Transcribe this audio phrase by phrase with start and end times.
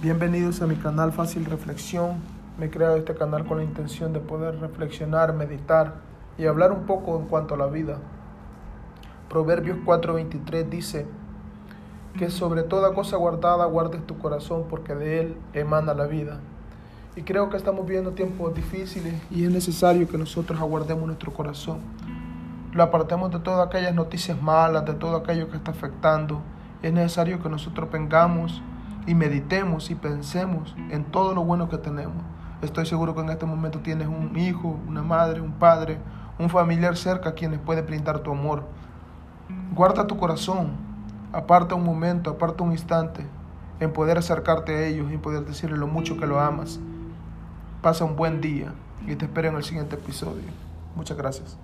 [0.00, 2.18] Bienvenidos a mi canal Fácil Reflexión.
[2.56, 5.94] Me he creado este canal con la intención de poder reflexionar, meditar
[6.38, 7.98] y hablar un poco en cuanto a la vida.
[9.28, 11.04] Proverbios 4:23 dice
[12.16, 16.38] que sobre toda cosa guardada guardes tu corazón porque de él emana la vida.
[17.16, 21.80] Y creo que estamos viviendo tiempos difíciles y es necesario que nosotros aguardemos nuestro corazón.
[22.72, 26.40] Lo apartemos de todas aquellas noticias malas, de todo aquello que está afectando.
[26.82, 28.62] Es necesario que nosotros vengamos
[29.08, 32.22] y meditemos y pensemos en todo lo bueno que tenemos.
[32.60, 35.96] Estoy seguro que en este momento tienes un hijo, una madre, un padre,
[36.38, 38.64] un familiar cerca a quienes puede brindar tu amor.
[39.74, 40.72] Guarda tu corazón,
[41.32, 43.26] aparta un momento, aparta un instante
[43.80, 46.78] en poder acercarte a ellos y poder decirles lo mucho que lo amas.
[47.80, 48.74] Pasa un buen día
[49.06, 50.44] y te espero en el siguiente episodio.
[50.94, 51.56] Muchas gracias.